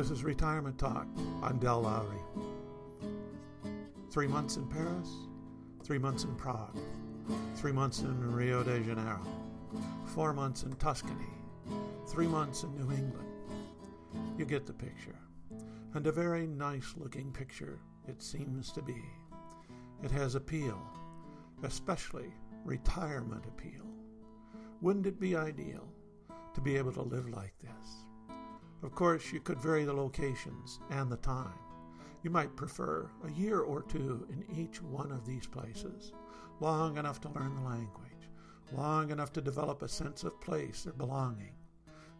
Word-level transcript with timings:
This 0.00 0.10
is 0.10 0.24
Retirement 0.24 0.78
Talk. 0.78 1.06
I'm 1.42 1.58
Del 1.58 1.82
Lowry. 1.82 2.22
Three 4.10 4.26
months 4.26 4.56
in 4.56 4.66
Paris, 4.66 5.10
three 5.84 5.98
months 5.98 6.24
in 6.24 6.34
Prague, 6.36 6.78
three 7.54 7.70
months 7.70 8.00
in 8.00 8.32
Rio 8.32 8.62
de 8.62 8.82
Janeiro, 8.82 9.20
four 10.06 10.32
months 10.32 10.62
in 10.62 10.72
Tuscany, 10.76 11.28
three 12.08 12.26
months 12.26 12.62
in 12.62 12.74
New 12.76 12.90
England. 12.90 13.28
You 14.38 14.46
get 14.46 14.64
the 14.64 14.72
picture. 14.72 15.18
And 15.92 16.06
a 16.06 16.12
very 16.12 16.46
nice 16.46 16.94
looking 16.96 17.30
picture 17.30 17.78
it 18.08 18.22
seems 18.22 18.72
to 18.72 18.80
be. 18.80 19.04
It 20.02 20.10
has 20.12 20.34
appeal, 20.34 20.80
especially 21.62 22.32
retirement 22.64 23.44
appeal. 23.44 23.84
Wouldn't 24.80 25.04
it 25.04 25.20
be 25.20 25.36
ideal 25.36 25.92
to 26.54 26.62
be 26.62 26.78
able 26.78 26.92
to 26.92 27.02
live 27.02 27.28
like 27.28 27.52
this? 27.60 28.06
Of 28.82 28.94
course, 28.94 29.32
you 29.32 29.40
could 29.40 29.60
vary 29.60 29.84
the 29.84 29.92
locations 29.92 30.80
and 30.90 31.10
the 31.10 31.18
time. 31.18 31.58
You 32.22 32.30
might 32.30 32.56
prefer 32.56 33.10
a 33.24 33.30
year 33.30 33.60
or 33.60 33.82
two 33.82 34.26
in 34.30 34.44
each 34.56 34.82
one 34.82 35.12
of 35.12 35.26
these 35.26 35.46
places, 35.46 36.12
long 36.60 36.96
enough 36.98 37.20
to 37.22 37.30
learn 37.30 37.54
the 37.54 37.68
language, 37.68 38.28
long 38.72 39.10
enough 39.10 39.32
to 39.34 39.40
develop 39.40 39.82
a 39.82 39.88
sense 39.88 40.24
of 40.24 40.40
place 40.40 40.86
or 40.86 40.92
belonging. 40.92 41.52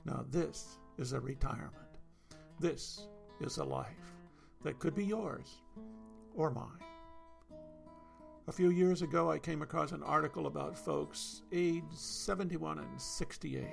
Now, 0.05 0.25
this 0.31 0.79
is 0.99 1.13
a 1.13 1.21
retirement. 1.21 1.75
This 2.59 3.07
is 3.41 3.59
a 3.59 3.65
life 3.65 4.15
that 4.63 4.79
could 4.79 4.95
be 4.95 5.05
yours 5.05 5.63
or 6.35 6.51
mine. 6.51 6.85
A 8.49 8.53
few 8.53 8.71
years 8.71 9.03
ago, 9.03 9.31
I 9.31 9.39
came 9.39 9.63
across 9.63 9.93
an 9.93 10.03
article 10.03 10.47
about 10.47 10.77
folks 10.77 11.43
aged 11.53 11.97
71 11.97 12.79
and 12.79 13.01
68 13.01 13.65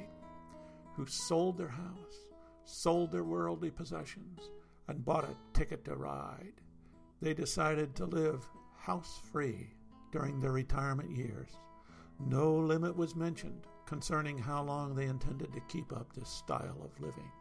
who 0.95 1.05
sold 1.05 1.57
their 1.57 1.67
house, 1.67 2.26
sold 2.67 3.11
their 3.11 3.23
worldly 3.23 3.71
possessions, 3.71 4.49
and 4.87 5.05
bought 5.05 5.23
a 5.23 5.57
ticket 5.57 5.83
to 5.85 5.95
ride. 5.95 6.61
They 7.21 7.33
decided 7.33 7.95
to 7.95 8.05
live 8.05 8.45
house 8.75 9.19
free 9.31 9.69
during 10.11 10.39
their 10.39 10.51
retirement 10.51 11.11
years. 11.11 11.49
No 12.19 12.55
limit 12.55 12.95
was 12.95 13.15
mentioned 13.15 13.67
concerning 13.85 14.37
how 14.37 14.63
long 14.63 14.95
they 14.95 15.05
intended 15.05 15.53
to 15.53 15.61
keep 15.67 15.91
up 15.93 16.13
this 16.13 16.29
style 16.29 16.77
of 16.83 16.99
living. 16.99 17.31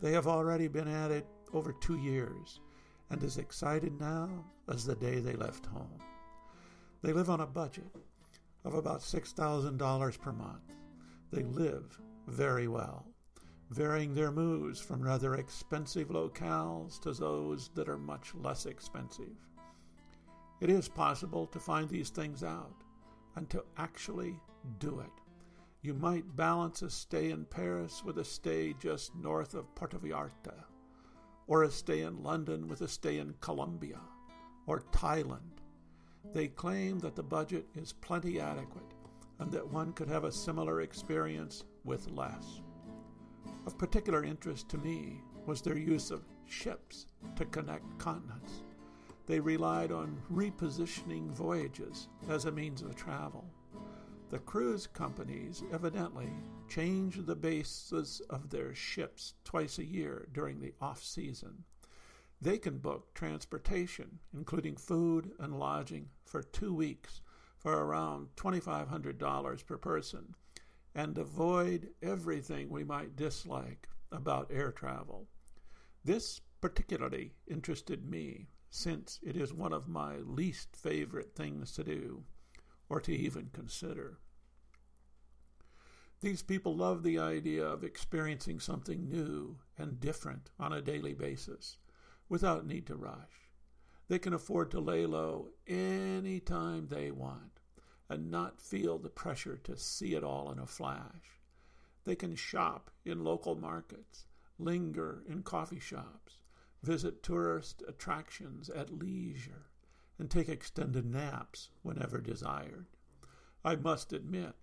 They 0.00 0.12
have 0.12 0.26
already 0.26 0.68
been 0.68 0.88
at 0.88 1.10
it 1.10 1.26
over 1.52 1.72
two 1.72 1.98
years 1.98 2.60
and 3.10 3.22
as 3.22 3.38
excited 3.38 3.98
now 4.00 4.28
as 4.68 4.84
the 4.84 4.96
day 4.96 5.20
they 5.20 5.34
left 5.34 5.66
home. 5.66 5.98
They 7.02 7.12
live 7.12 7.30
on 7.30 7.40
a 7.40 7.46
budget 7.46 7.94
of 8.64 8.74
about 8.74 9.00
$6,000 9.00 10.20
per 10.20 10.32
month. 10.32 10.72
They 11.30 11.42
live 11.42 12.00
very 12.26 12.68
well, 12.68 13.06
varying 13.70 14.14
their 14.14 14.30
moves 14.30 14.80
from 14.80 15.02
rather 15.02 15.34
expensive 15.34 16.08
locales 16.08 17.00
to 17.00 17.12
those 17.12 17.70
that 17.74 17.88
are 17.88 17.98
much 17.98 18.34
less 18.34 18.66
expensive. 18.66 19.36
It 20.60 20.70
is 20.70 20.88
possible 20.88 21.46
to 21.48 21.58
find 21.58 21.88
these 21.88 22.10
things 22.10 22.42
out 22.42 22.82
and 23.36 23.48
to 23.50 23.64
actually 23.76 24.38
do 24.78 25.00
it. 25.00 25.10
You 25.82 25.94
might 25.94 26.36
balance 26.36 26.82
a 26.82 26.90
stay 26.90 27.30
in 27.30 27.44
Paris 27.44 28.02
with 28.04 28.18
a 28.18 28.24
stay 28.24 28.74
just 28.80 29.14
north 29.14 29.54
of 29.54 29.74
Puerto 29.74 29.98
Vallarta, 29.98 30.54
or 31.46 31.64
a 31.64 31.70
stay 31.70 32.02
in 32.02 32.22
London 32.22 32.68
with 32.68 32.80
a 32.80 32.88
stay 32.88 33.18
in 33.18 33.34
Colombia 33.40 34.00
or 34.66 34.80
Thailand. 34.92 35.60
They 36.32 36.48
claim 36.48 36.98
that 37.00 37.16
the 37.16 37.22
budget 37.22 37.66
is 37.74 37.92
plenty 37.92 38.40
adequate 38.40 38.94
and 39.38 39.52
that 39.52 39.68
one 39.68 39.92
could 39.92 40.08
have 40.08 40.24
a 40.24 40.32
similar 40.32 40.80
experience 40.80 41.64
with 41.84 42.10
less. 42.10 42.62
Of 43.66 43.78
particular 43.78 44.22
interest 44.22 44.68
to 44.70 44.78
me 44.78 45.22
was 45.46 45.62
their 45.62 45.78
use 45.78 46.10
of 46.10 46.26
ships 46.46 47.06
to 47.36 47.46
connect 47.46 47.98
continents. 47.98 48.62
They 49.24 49.40
relied 49.40 49.90
on 49.90 50.20
repositioning 50.30 51.30
voyages 51.30 52.08
as 52.28 52.44
a 52.44 52.52
means 52.52 52.82
of 52.82 52.94
travel. 52.94 53.48
The 54.28 54.40
cruise 54.40 54.86
companies 54.86 55.62
evidently 55.72 56.28
change 56.68 57.24
the 57.24 57.36
bases 57.36 58.20
of 58.28 58.50
their 58.50 58.74
ships 58.74 59.32
twice 59.44 59.78
a 59.78 59.84
year 59.84 60.28
during 60.34 60.60
the 60.60 60.74
off 60.80 61.02
season. 61.02 61.64
They 62.42 62.58
can 62.58 62.78
book 62.78 63.14
transportation, 63.14 64.18
including 64.34 64.76
food 64.76 65.30
and 65.38 65.58
lodging, 65.58 66.10
for 66.26 66.42
two 66.42 66.74
weeks 66.74 67.22
for 67.56 67.72
around 67.72 68.28
$2,500 68.36 69.66
per 69.66 69.78
person 69.78 70.34
and 70.94 71.18
avoid 71.18 71.88
everything 72.02 72.68
we 72.68 72.84
might 72.84 73.16
dislike 73.16 73.88
about 74.12 74.50
air 74.50 74.70
travel. 74.70 75.26
This 76.04 76.40
particularly 76.60 77.32
interested 77.46 78.08
me 78.08 78.48
since 78.70 79.18
it 79.22 79.36
is 79.36 79.52
one 79.52 79.72
of 79.72 79.88
my 79.88 80.16
least 80.18 80.76
favorite 80.76 81.34
things 81.34 81.72
to 81.72 81.84
do 81.84 82.24
or 82.88 83.00
to 83.00 83.12
even 83.12 83.50
consider. 83.52 84.18
These 86.20 86.42
people 86.42 86.76
love 86.76 87.02
the 87.02 87.18
idea 87.18 87.66
of 87.66 87.84
experiencing 87.84 88.60
something 88.60 89.08
new 89.10 89.58
and 89.76 90.00
different 90.00 90.50
on 90.58 90.72
a 90.72 90.80
daily 90.80 91.12
basis 91.12 91.76
without 92.28 92.66
need 92.66 92.86
to 92.86 92.96
rush. 92.96 93.50
They 94.08 94.18
can 94.18 94.32
afford 94.32 94.70
to 94.70 94.80
lay 94.80 95.06
low 95.06 95.48
any 95.66 96.40
time 96.40 96.86
they 96.86 97.10
want 97.10 97.60
and 98.08 98.30
not 98.30 98.60
feel 98.60 98.98
the 98.98 99.08
pressure 99.08 99.56
to 99.64 99.76
see 99.76 100.14
it 100.14 100.22
all 100.22 100.52
in 100.52 100.58
a 100.58 100.66
flash. 100.66 101.40
They 102.04 102.14
can 102.14 102.34
shop 102.36 102.90
in 103.04 103.24
local 103.24 103.54
markets, 103.54 104.26
linger 104.58 105.22
in 105.26 105.42
coffee 105.42 105.80
shops, 105.80 106.40
visit 106.82 107.22
tourist 107.22 107.82
attractions 107.88 108.68
at 108.68 108.98
leisure, 108.98 109.70
and 110.18 110.30
take 110.30 110.48
extended 110.48 111.06
naps 111.06 111.70
whenever 111.82 112.20
desired. 112.20 112.86
I 113.64 113.76
must 113.76 114.12
admit, 114.12 114.54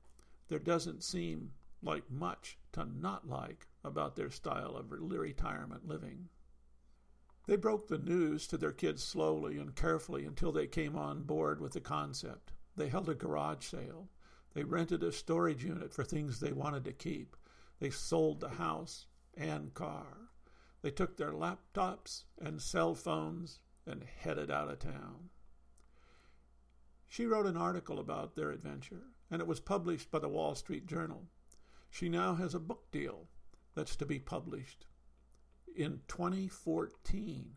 there 0.48 0.60
doesn't 0.60 1.04
seem 1.04 1.54
like 1.82 2.12
much 2.12 2.60
to 2.74 2.86
not 2.86 3.28
like 3.28 3.68
about 3.84 4.16
their 4.16 4.30
style 4.30 4.76
of 4.76 4.92
retirement 4.92 5.88
living. 5.88 6.30
They 7.48 7.56
broke 7.56 7.88
the 7.88 7.98
news 7.98 8.46
to 8.48 8.58
their 8.58 8.72
kids 8.72 9.04
slowly 9.04 9.58
and 9.58 9.76
carefully 9.76 10.26
until 10.26 10.52
they 10.52 10.68
came 10.68 10.96
on 10.96 11.24
board 11.24 11.60
with 11.60 11.74
the 11.74 11.82
concept. 11.82 12.54
They 12.76 12.90
held 12.90 13.10
a 13.10 13.16
garage 13.16 13.66
sale. 13.66 14.10
They 14.54 14.64
rented 14.64 15.04
a 15.04 15.12
storage 15.12 15.64
unit 15.64 15.94
for 15.94 16.04
things 16.04 16.40
they 16.40 16.52
wanted 16.52 16.84
to 16.86 16.94
keep. 16.94 17.36
They 17.80 17.90
sold 17.90 18.40
the 18.40 18.50
house 18.50 19.08
and 19.36 19.74
car. 19.74 20.30
They 20.82 20.92
took 20.92 21.18
their 21.18 21.32
laptops 21.32 22.24
and 22.40 22.62
cell 22.62 22.96
phones 22.96 23.60
and 23.86 24.04
headed 24.04 24.52
out 24.52 24.70
of 24.70 24.80
town. 24.80 25.30
She 27.08 27.26
wrote 27.26 27.46
an 27.46 27.58
article 27.58 28.00
about 28.00 28.36
their 28.36 28.52
adventure, 28.52 29.04
and 29.30 29.42
it 29.42 29.48
was 29.48 29.60
published 29.60 30.12
by 30.12 30.20
the 30.20 30.30
Wall 30.30 30.56
Street 30.56 30.86
Journal. 30.88 31.28
She 31.90 32.08
now 32.08 32.36
has 32.36 32.56
a 32.56 32.60
book 32.60 32.90
deal 32.92 33.28
that's 33.76 33.96
to 33.98 34.06
be 34.06 34.20
published 34.20 34.86
in 35.76 36.02
2014. 36.08 37.56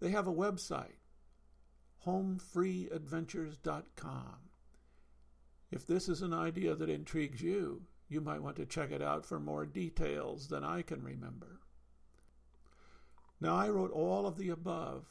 They 0.00 0.10
have 0.10 0.26
a 0.26 0.32
website, 0.32 0.98
homefreeadventures.com. 2.06 4.36
If 5.70 5.86
this 5.86 6.08
is 6.08 6.22
an 6.22 6.32
idea 6.32 6.74
that 6.74 6.88
intrigues 6.88 7.42
you, 7.42 7.82
you 8.08 8.20
might 8.20 8.42
want 8.42 8.56
to 8.56 8.66
check 8.66 8.92
it 8.92 9.02
out 9.02 9.26
for 9.26 9.40
more 9.40 9.66
details 9.66 10.48
than 10.48 10.62
I 10.62 10.82
can 10.82 11.02
remember. 11.02 11.60
Now, 13.40 13.56
I 13.56 13.68
wrote 13.68 13.90
all 13.90 14.26
of 14.26 14.36
the 14.36 14.50
above 14.50 15.06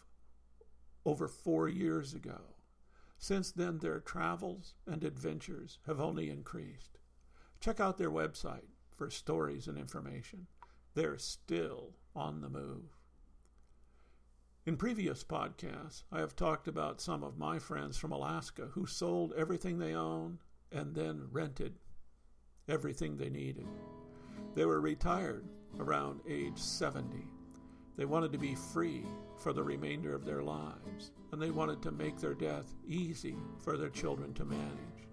over 1.05 1.27
four 1.27 1.67
years 1.67 2.13
ago. 2.13 2.55
Since 3.17 3.51
then, 3.51 3.79
their 3.79 3.99
travels 3.99 4.75
and 4.85 5.03
adventures 5.03 5.79
have 5.85 5.99
only 5.99 6.29
increased. 6.29 6.97
Check 7.59 7.79
out 7.79 7.97
their 7.97 8.11
website 8.11 8.67
for 8.95 9.09
stories 9.09 9.67
and 9.67 9.77
information. 9.77 10.47
They're 10.93 11.17
still 11.17 11.95
on 12.15 12.41
the 12.41 12.49
move. 12.49 13.02
In 14.65 14.77
previous 14.77 15.25
podcasts, 15.25 16.03
I 16.09 16.19
have 16.19 16.37
talked 16.37 16.69
about 16.69 17.01
some 17.01 17.21
of 17.21 17.37
my 17.37 17.59
friends 17.59 17.97
from 17.97 18.13
Alaska 18.13 18.69
who 18.71 18.85
sold 18.85 19.33
everything 19.35 19.77
they 19.77 19.93
owned 19.93 20.37
and 20.71 20.95
then 20.95 21.27
rented 21.33 21.73
everything 22.69 23.17
they 23.17 23.29
needed. 23.29 23.67
They 24.55 24.63
were 24.63 24.79
retired 24.79 25.43
around 25.81 26.21
age 26.25 26.57
70. 26.57 27.27
They 27.97 28.05
wanted 28.05 28.31
to 28.31 28.37
be 28.37 28.55
free 28.55 29.03
for 29.37 29.51
the 29.51 29.61
remainder 29.61 30.15
of 30.15 30.23
their 30.23 30.41
lives, 30.41 31.11
and 31.33 31.41
they 31.41 31.51
wanted 31.51 31.81
to 31.81 31.91
make 31.91 32.17
their 32.17 32.33
death 32.33 32.73
easy 32.87 33.35
for 33.61 33.75
their 33.75 33.89
children 33.89 34.33
to 34.35 34.45
manage. 34.45 35.09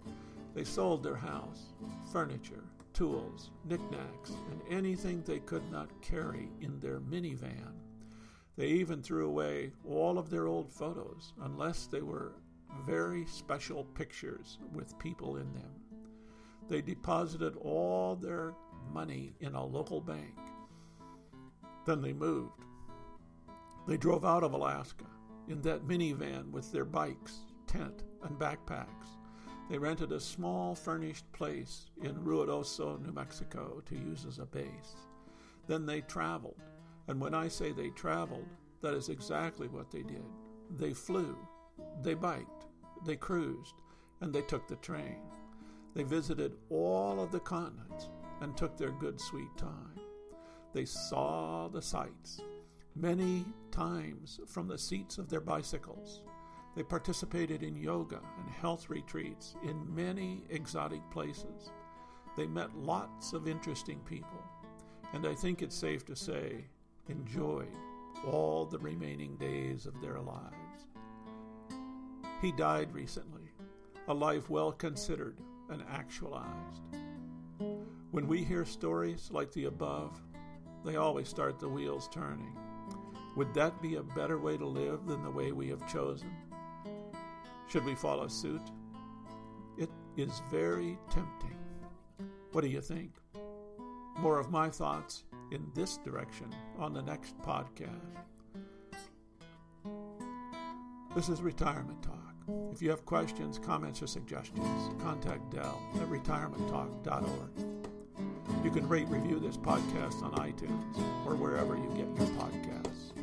They 0.55 0.63
sold 0.63 1.03
their 1.03 1.17
house, 1.17 1.73
furniture, 2.13 2.63
tools, 2.93 3.51
knickknacks, 3.65 4.31
and 4.53 4.63
anything 4.71 5.23
they 5.23 5.41
could 5.41 5.69
not 5.73 5.91
carry 6.03 6.51
in 6.61 6.79
their 6.79 7.01
minivan 7.01 7.75
they 8.61 8.67
even 8.67 9.01
threw 9.01 9.27
away 9.27 9.73
all 9.89 10.19
of 10.19 10.29
their 10.29 10.47
old 10.47 10.71
photos, 10.71 11.33
unless 11.41 11.87
they 11.87 12.03
were 12.03 12.35
very 12.87 13.25
special 13.25 13.85
pictures 13.95 14.59
with 14.75 14.99
people 14.99 15.37
in 15.37 15.51
them. 15.55 15.71
They 16.69 16.83
deposited 16.83 17.57
all 17.57 18.17
their 18.17 18.53
money 18.93 19.33
in 19.41 19.55
a 19.55 19.65
local 19.65 20.03
bank. 20.03 20.37
Then 21.87 22.03
they 22.03 22.13
moved. 22.13 22.67
They 23.89 23.97
drove 23.97 24.27
out 24.27 24.45
of 24.45 24.53
Alaska 24.53 25.07
in 25.49 25.63
that 25.63 25.89
minivan 25.89 26.51
with 26.51 26.71
their 26.71 26.85
bikes, 26.85 27.39
tent, 27.67 28.03
and 28.25 28.39
backpacks. 28.39 29.17
They 29.71 29.79
rented 29.79 30.13
a 30.13 30.21
small 30.21 30.75
furnished 30.75 31.25
place 31.33 31.87
in 32.03 32.15
Ruidoso, 32.17 33.01
New 33.01 33.13
Mexico 33.13 33.83
to 33.87 33.95
use 33.95 34.27
as 34.29 34.39
a 34.39 34.45
base. 34.45 35.07
Then 35.67 35.87
they 35.87 36.03
traveled. 36.03 36.61
And 37.09 37.21
when 37.21 37.35
I 37.35 37.49
say 37.49 37.73
they 37.73 37.91
traveled, 37.91 38.49
that 38.83 38.95
is 38.95 39.09
exactly 39.09 39.69
what 39.69 39.91
they 39.91 40.03
did. 40.03 40.25
They 40.77 40.95
flew, 40.95 41.37
they 42.03 42.15
biked, 42.15 42.67
they 43.05 43.17
cruised, 43.17 43.75
and 44.21 44.33
they 44.33 44.43
took 44.43 44.69
the 44.69 44.77
train. 44.77 45.21
They 45.95 46.03
visited 46.03 46.57
all 46.71 47.21
of 47.21 47.33
the 47.33 47.41
continents 47.41 48.09
and 48.41 48.57
took 48.57 48.77
their 48.77 48.93
good 48.93 49.21
sweet 49.21 49.57
time. 49.57 49.99
They 50.73 50.85
saw 50.85 51.69
the 51.69 51.83
sights 51.83 52.41
many 52.95 53.45
times 53.71 54.41
from 54.47 54.69
the 54.69 54.79
seats 54.79 55.19
of 55.19 55.29
their 55.29 55.41
bicycles. 55.41 56.23
They 56.77 56.83
participated 56.85 57.63
in 57.63 57.77
yoga 57.77 58.21
and 58.39 58.51
health 58.51 58.89
retreats 58.89 59.57
in 59.65 59.95
many 59.95 60.45
exotic 60.51 61.01
places. 61.11 61.73
They 62.37 62.47
met 62.47 62.77
lots 62.77 63.33
of 63.33 63.49
interesting 63.49 63.99
people, 64.01 64.45
and 65.13 65.27
I 65.27 65.35
think 65.35 65.63
it's 65.63 65.75
safe 65.75 66.05
to 66.07 66.15
say 66.15 66.65
enjoyed 67.11 67.69
all 68.27 68.65
the 68.65 68.79
remaining 68.79 69.37
days 69.37 69.87
of 69.87 70.01
their 70.01 70.21
lives. 70.21 70.87
He 72.41 72.53
died 72.53 72.93
recently, 72.93 73.51
a 74.09 74.15
life 74.15 74.49
well 74.49 74.73
considered 74.73 75.39
and 75.69 75.83
actualized. 75.91 76.83
When 78.11 78.27
we 78.27 78.43
hear 78.43 78.65
stories 78.65 79.31
like 79.31 79.53
the 79.53 79.67
above, 79.67 80.21
they 80.85 80.97
always 80.97 81.29
start 81.29 81.59
the 81.59 81.69
wheels 81.69 82.09
turning. 82.13 82.57
Would 83.37 83.55
that 83.55 83.81
be 83.81 83.97
a 83.97 84.03
better 84.03 84.39
way 84.39 84.57
to 84.57 84.67
live 84.67 85.07
than 85.07 85.23
the 85.23 85.31
way 85.31 85.53
we 85.53 85.69
have 85.69 85.91
chosen? 85.93 86.31
Should 87.69 87.85
we 87.85 87.95
follow 87.95 88.27
suit? 88.27 88.63
It 89.79 89.91
is 90.17 90.43
very 90.51 90.99
tempting. 91.11 91.57
What 92.53 92.63
do 92.63 92.69
you 92.69 92.81
think? 92.81 93.13
More 94.19 94.39
of 94.39 94.51
my 94.51 94.69
thoughts 94.69 95.25
in 95.51 95.71
this 95.75 95.99
direction 95.99 96.55
on 96.79 96.93
the 96.93 97.03
next 97.03 97.37
podcast. 97.39 97.91
This 101.15 101.29
is 101.29 101.43
Retirement 101.43 102.03
Talk. 102.03 102.17
If 102.73 102.81
you 102.81 102.91
have 102.91 103.05
questions, 103.05 103.59
comments, 103.59 104.03
or 104.03 104.07
suggestions, 104.07 104.91
contact 105.03 105.51
Del 105.51 105.81
at 105.97 106.09
retirementtalk.org. 106.09 107.81
You 108.65 108.71
can 108.71 108.89
rate 108.89 109.09
review 109.09 109.39
this 109.41 109.57
podcast 109.57 110.23
on 110.23 110.33
iTunes 110.33 110.97
or 111.27 111.35
wherever 111.35 111.77
you 111.77 111.89
get 111.89 112.07
your 112.17 112.29
podcasts. 112.39 113.20